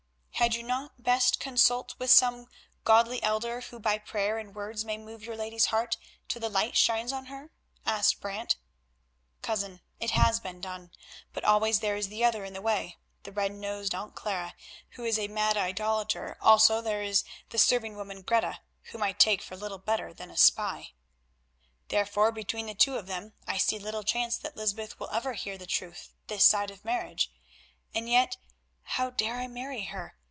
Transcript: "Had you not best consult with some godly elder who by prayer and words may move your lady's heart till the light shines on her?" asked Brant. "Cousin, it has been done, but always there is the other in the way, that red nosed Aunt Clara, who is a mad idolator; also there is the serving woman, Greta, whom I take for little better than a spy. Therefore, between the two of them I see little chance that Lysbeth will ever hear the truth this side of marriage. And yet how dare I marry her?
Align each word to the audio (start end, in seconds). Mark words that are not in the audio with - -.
"Had 0.35 0.55
you 0.55 0.63
not 0.63 1.03
best 1.03 1.39
consult 1.39 1.93
with 1.99 2.09
some 2.09 2.47
godly 2.83 3.21
elder 3.21 3.61
who 3.61 3.79
by 3.79 3.99
prayer 3.99 4.39
and 4.39 4.55
words 4.55 4.83
may 4.83 4.97
move 4.97 5.23
your 5.23 5.35
lady's 5.37 5.67
heart 5.67 5.97
till 6.27 6.39
the 6.39 6.49
light 6.49 6.75
shines 6.75 7.13
on 7.13 7.25
her?" 7.25 7.51
asked 7.85 8.19
Brant. 8.21 8.55
"Cousin, 9.43 9.81
it 9.99 10.09
has 10.09 10.39
been 10.39 10.59
done, 10.59 10.89
but 11.31 11.43
always 11.45 11.79
there 11.79 11.95
is 11.95 12.07
the 12.07 12.25
other 12.25 12.43
in 12.43 12.53
the 12.53 12.61
way, 12.61 12.97
that 13.21 13.31
red 13.33 13.51
nosed 13.51 13.93
Aunt 13.93 14.15
Clara, 14.15 14.55
who 14.93 15.05
is 15.05 15.19
a 15.19 15.27
mad 15.27 15.57
idolator; 15.57 16.35
also 16.41 16.81
there 16.81 17.03
is 17.03 17.23
the 17.49 17.59
serving 17.59 17.95
woman, 17.95 18.23
Greta, 18.23 18.61
whom 18.89 19.03
I 19.03 19.11
take 19.13 19.43
for 19.43 19.55
little 19.55 19.77
better 19.77 20.11
than 20.11 20.31
a 20.31 20.37
spy. 20.37 20.93
Therefore, 21.89 22.31
between 22.31 22.65
the 22.65 22.73
two 22.73 22.97
of 22.97 23.05
them 23.05 23.33
I 23.45 23.59
see 23.59 23.77
little 23.77 24.01
chance 24.01 24.37
that 24.37 24.57
Lysbeth 24.57 24.97
will 24.99 25.11
ever 25.11 25.33
hear 25.33 25.59
the 25.59 25.67
truth 25.67 26.15
this 26.25 26.43
side 26.45 26.71
of 26.71 26.83
marriage. 26.83 27.31
And 27.93 28.09
yet 28.09 28.37
how 28.81 29.11
dare 29.11 29.35
I 29.35 29.47
marry 29.47 29.83
her? 29.83 30.15